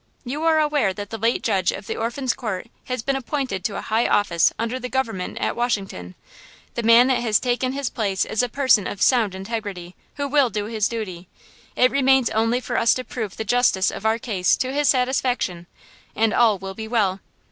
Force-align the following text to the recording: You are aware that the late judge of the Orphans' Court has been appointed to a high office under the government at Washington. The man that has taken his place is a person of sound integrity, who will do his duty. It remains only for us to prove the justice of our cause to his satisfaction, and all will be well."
You 0.25 0.41
are 0.45 0.59
aware 0.59 0.93
that 0.93 1.11
the 1.11 1.19
late 1.19 1.43
judge 1.43 1.71
of 1.71 1.85
the 1.85 1.95
Orphans' 1.95 2.33
Court 2.33 2.71
has 2.85 3.03
been 3.03 3.15
appointed 3.15 3.63
to 3.65 3.75
a 3.77 3.81
high 3.81 4.07
office 4.07 4.51
under 4.57 4.79
the 4.79 4.89
government 4.89 5.37
at 5.37 5.55
Washington. 5.55 6.15
The 6.73 6.81
man 6.81 7.05
that 7.09 7.19
has 7.19 7.39
taken 7.39 7.73
his 7.73 7.91
place 7.91 8.25
is 8.25 8.41
a 8.41 8.49
person 8.49 8.87
of 8.87 8.99
sound 8.99 9.35
integrity, 9.35 9.95
who 10.15 10.27
will 10.27 10.49
do 10.49 10.65
his 10.65 10.87
duty. 10.87 11.27
It 11.75 11.91
remains 11.91 12.31
only 12.31 12.59
for 12.59 12.77
us 12.77 12.95
to 12.95 13.03
prove 13.03 13.37
the 13.37 13.43
justice 13.45 13.91
of 13.91 14.03
our 14.03 14.17
cause 14.17 14.57
to 14.57 14.73
his 14.73 14.89
satisfaction, 14.89 15.67
and 16.15 16.33
all 16.33 16.57
will 16.57 16.73
be 16.73 16.87
well." 16.87 17.19